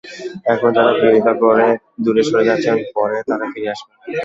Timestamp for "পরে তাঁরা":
2.95-3.45